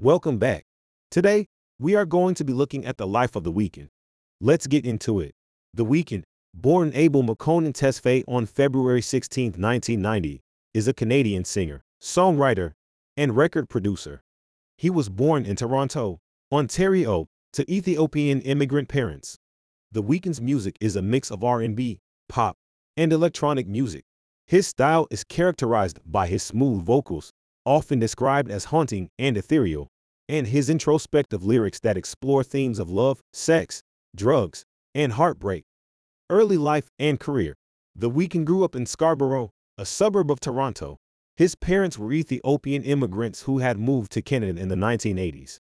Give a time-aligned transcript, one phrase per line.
[0.00, 0.64] Welcome back.
[1.10, 1.48] Today,
[1.80, 3.88] we are going to be looking at the life of The Weeknd.
[4.40, 5.32] Let's get into it.
[5.74, 6.22] The Weeknd,
[6.54, 10.40] born Abel Makkonen Tesfaye on February 16, 1990,
[10.72, 12.74] is a Canadian singer, songwriter,
[13.16, 14.22] and record producer.
[14.76, 16.20] He was born in Toronto,
[16.52, 19.36] Ontario, to Ethiopian immigrant parents.
[19.90, 22.56] The Weeknd's music is a mix of R&B, pop,
[22.96, 24.04] and electronic music.
[24.46, 27.32] His style is characterized by his smooth vocals,
[27.68, 29.88] often described as haunting and ethereal,
[30.26, 33.82] and his introspective lyrics that explore themes of love, sex,
[34.16, 35.64] drugs, and heartbreak.
[36.30, 37.54] Early life and career.
[37.94, 40.96] The Weeknd grew up in Scarborough, a suburb of Toronto.
[41.36, 45.58] His parents were Ethiopian immigrants who had moved to Canada in the 1980s.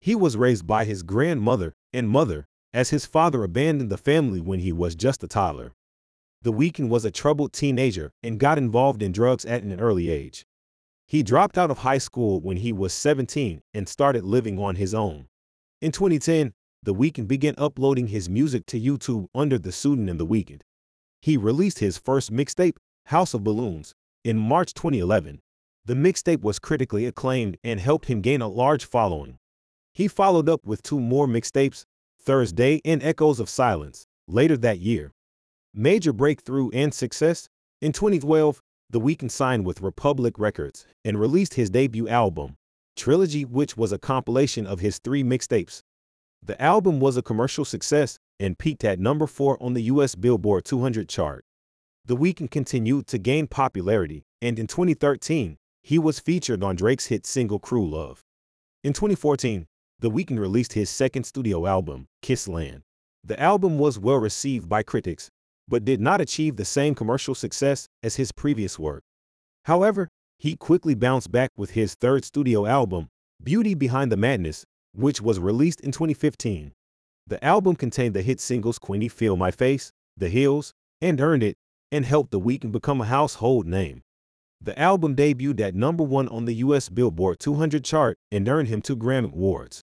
[0.00, 4.60] He was raised by his grandmother and mother, as his father abandoned the family when
[4.60, 5.72] he was just a toddler.
[6.40, 10.46] The Weeknd was a troubled teenager and got involved in drugs at an early age.
[11.06, 14.94] He dropped out of high school when he was 17 and started living on his
[14.94, 15.26] own.
[15.80, 16.52] In 2010,
[16.82, 20.62] The Weeknd began uploading his music to YouTube under the pseudonym The Weeknd.
[21.20, 25.40] He released his first mixtape, House of Balloons, in March 2011.
[25.84, 29.38] The mixtape was critically acclaimed and helped him gain a large following.
[29.92, 31.84] He followed up with two more mixtapes,
[32.18, 35.12] Thursday and Echoes of Silence, later that year.
[35.74, 37.48] Major breakthrough and success.
[37.82, 42.56] In 2012, The Weeknd signed with Republic Records and released his debut album,
[42.96, 45.82] Trilogy, which was a compilation of his three mixtapes.
[46.42, 50.64] The album was a commercial success and peaked at number 4 on the US Billboard
[50.64, 51.44] 200 chart.
[52.04, 57.24] The Weeknd continued to gain popularity, and in 2013, he was featured on Drake's hit
[57.26, 58.22] single Crew Love.
[58.82, 59.66] In 2014,
[60.00, 62.82] The Weeknd released his second studio album, Kiss Land.
[63.24, 65.30] The album was well received by critics,
[65.68, 69.02] but did not achieve the same commercial success as his previous work.
[69.64, 70.08] However,
[70.38, 73.08] he quickly bounced back with his third studio album,
[73.42, 76.72] Beauty Behind the Madness, which was released in 2015.
[77.26, 81.56] The album contained the hit singles Can't Feel My Face, The Hills, and Earned It,
[81.90, 84.02] and helped The Weeknd become a household name.
[84.60, 88.82] The album debuted at number one on the US Billboard 200 chart and earned him
[88.82, 89.82] two Grammy Awards.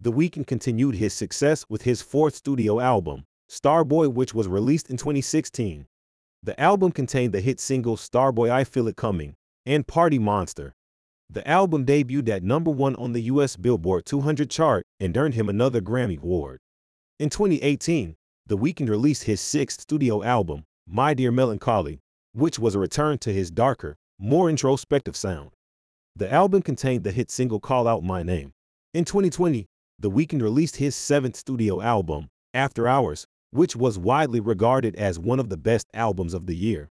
[0.00, 4.96] The Weeknd continued his success with his fourth studio album, Starboy, which was released in
[4.96, 5.84] 2016.
[6.40, 9.34] The album contained the hit singles Starboy I Feel It Coming
[9.66, 10.72] and Party Monster.
[11.28, 15.48] The album debuted at number one on the US Billboard 200 chart and earned him
[15.48, 16.60] another Grammy Award.
[17.18, 18.14] In 2018,
[18.46, 21.98] The Weeknd released his sixth studio album, My Dear Melancholy,
[22.32, 25.50] which was a return to his darker, more introspective sound.
[26.14, 28.52] The album contained the hit single Call Out My Name.
[28.94, 29.66] In 2020,
[29.98, 35.40] The Weeknd released his seventh studio album, After Hours, which was widely regarded as one
[35.40, 36.90] of the best albums of the year.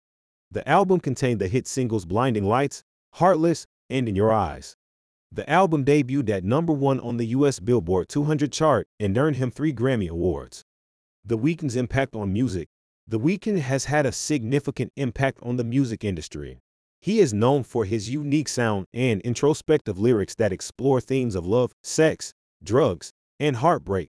[0.52, 4.76] The album contained the hit singles Blinding Lights, Heartless, and In Your Eyes.
[5.32, 9.52] The album debuted at number one on the US Billboard 200 chart and earned him
[9.52, 10.64] three Grammy Awards.
[11.26, 12.70] The Weeknd's impact on music.
[13.06, 16.60] The Weeknd has had a significant impact on the music industry.
[17.02, 21.74] He is known for his unique sound and introspective lyrics that explore themes of love,
[21.84, 22.34] sex,
[22.64, 24.10] drugs, and heartbreak.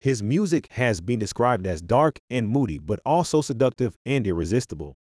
[0.00, 4.96] His music has been described as dark and moody but also seductive and irresistible.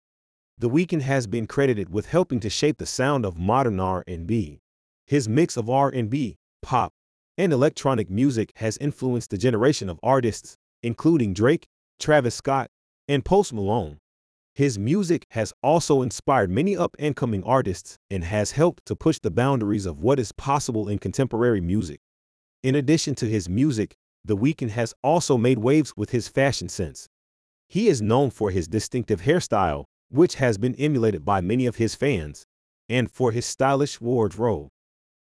[0.57, 4.61] The Weeknd has been credited with helping to shape the sound of modern R&B.
[5.05, 6.93] His mix of R&B, pop,
[7.37, 11.67] and electronic music has influenced a generation of artists, including Drake,
[11.99, 12.69] Travis Scott,
[13.09, 13.99] and Post Malone.
[14.53, 19.85] His music has also inspired many up-and-coming artists and has helped to push the boundaries
[19.85, 21.99] of what is possible in contemporary music.
[22.63, 27.07] In addition to his music, The Weeknd has also made waves with his fashion sense.
[27.69, 31.93] He is known for his distinctive hairstyle, which has been emulated by many of his
[31.93, 32.43] fans,
[32.89, 34.69] and for his stylish wardrobe.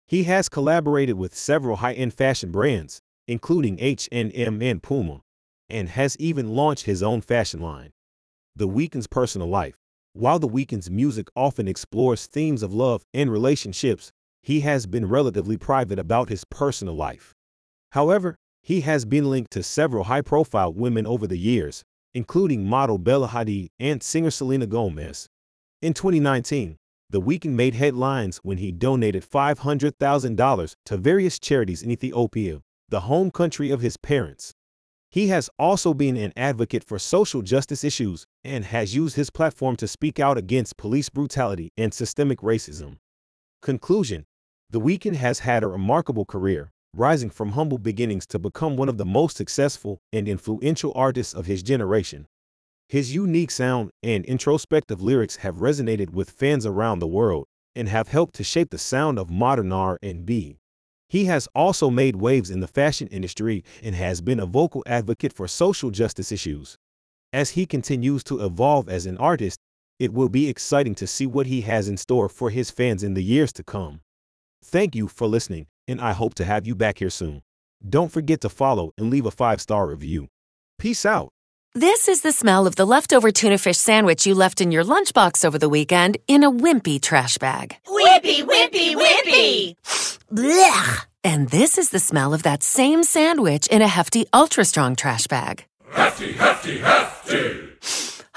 [0.07, 5.21] He has collaborated with several high-end fashion brands, including H&M and Puma,
[5.69, 7.91] and has even launched his own fashion line.
[8.55, 9.75] The Weeknd's personal life.
[10.15, 14.11] While The Weeknd's music often explores themes of love and relationships,
[14.43, 17.35] he has been relatively private about his personal life.
[17.91, 21.85] However, he has been linked to several high-profile women over the years,
[22.15, 25.29] including model Bella Hadid and singer Selena Gomez.
[25.83, 26.77] In 2019,
[27.09, 32.59] The Weeknd made headlines when he donated $500,000 to various charities in Ethiopia,
[32.89, 34.53] the home country of his parents.
[35.13, 39.77] He has also been an advocate for social justice issues and has used his platform
[39.77, 42.97] to speak out against police brutality and systemic racism.
[43.63, 44.25] Conclusion
[44.71, 48.99] The Weeknd has had a remarkable career, rising from humble beginnings to become one of
[48.99, 52.27] the most successful and influential artists of his generation.
[52.89, 58.09] His unique sound and introspective lyrics have resonated with fans around the world and have
[58.09, 60.59] helped to shape the sound of modern R&B.
[61.09, 65.33] He has also made waves in the fashion industry and has been a vocal advocate
[65.33, 66.77] for social justice issues.
[67.33, 69.61] As he continues to evolve as an artist,
[69.99, 73.15] it will be exciting to see what he has in store for his fans in
[73.15, 74.01] the years to come.
[74.63, 77.43] Thank you for listening, and I hope to have you back here soon.
[77.87, 80.29] Don't forget to follow and leave a five star review.
[80.79, 81.31] Peace out.
[81.75, 85.45] This is the smell of the leftover tuna fish sandwich you left in your lunchbox
[85.45, 87.77] over the weekend in a wimpy trash bag.
[87.87, 89.75] Wimpy, wimpy, wimpy!
[90.33, 91.07] Blech!
[91.23, 95.27] And this is the smell of that same sandwich in a hefty, ultra strong trash
[95.27, 95.67] bag.
[95.91, 97.67] Hefty, hefty, hefty!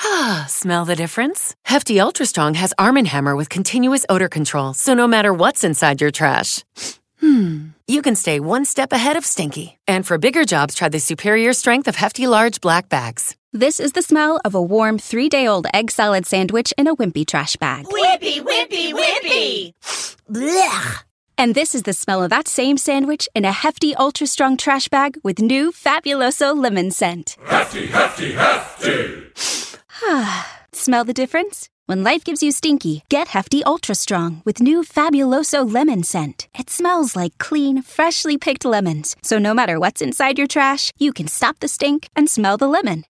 [0.02, 1.56] Ah, smell the difference?
[1.66, 5.64] Hefty Ultra Strong has Arm & Hammer with continuous odor control, so no matter what's
[5.64, 6.64] inside your trash,
[7.20, 9.78] hmm, you can stay one step ahead of stinky.
[9.88, 13.36] And for bigger jobs, try the superior strength of Hefty Large Black Bags.
[13.54, 16.96] This is the smell of a warm three day old egg salad sandwich in a
[16.96, 17.86] wimpy trash bag.
[17.86, 19.74] Wimpy, wimpy, wimpy!
[20.30, 21.04] Blech!
[21.38, 24.90] And this is the smell of that same sandwich in a hefty, ultra strong trash
[24.90, 27.38] bag with new Fabuloso lemon scent.
[27.46, 29.32] Hefty, hefty, hefty!
[30.74, 31.70] Smell the difference?
[31.90, 36.48] When life gives you stinky, get Hefty Ultra Strong with new Fabuloso lemon scent.
[36.54, 39.16] It smells like clean, freshly picked lemons.
[39.24, 42.68] So no matter what's inside your trash, you can stop the stink and smell the
[42.68, 43.06] lemon.